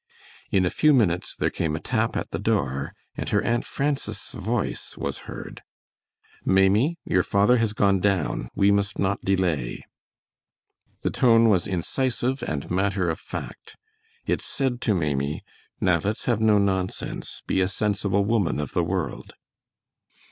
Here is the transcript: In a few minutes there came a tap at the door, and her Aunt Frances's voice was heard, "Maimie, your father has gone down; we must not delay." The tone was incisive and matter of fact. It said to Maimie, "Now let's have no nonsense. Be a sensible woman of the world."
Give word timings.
In 0.49 0.65
a 0.65 0.71
few 0.71 0.93
minutes 0.95 1.35
there 1.35 1.51
came 1.51 1.75
a 1.75 1.79
tap 1.79 2.17
at 2.17 2.31
the 2.31 2.39
door, 2.39 2.95
and 3.15 3.29
her 3.29 3.43
Aunt 3.43 3.63
Frances's 3.63 4.31
voice 4.31 4.97
was 4.97 5.19
heard, 5.29 5.61
"Maimie, 6.43 6.97
your 7.05 7.21
father 7.21 7.57
has 7.57 7.73
gone 7.73 7.99
down; 7.99 8.49
we 8.55 8.71
must 8.71 8.97
not 8.97 9.21
delay." 9.21 9.85
The 11.03 11.11
tone 11.11 11.49
was 11.49 11.67
incisive 11.67 12.41
and 12.41 12.71
matter 12.71 13.11
of 13.11 13.19
fact. 13.19 13.77
It 14.25 14.41
said 14.41 14.81
to 14.89 14.95
Maimie, 14.95 15.43
"Now 15.79 15.99
let's 16.03 16.25
have 16.25 16.41
no 16.41 16.57
nonsense. 16.57 17.43
Be 17.45 17.61
a 17.61 17.67
sensible 17.67 18.25
woman 18.25 18.59
of 18.59 18.73
the 18.73 18.83
world." 18.83 19.35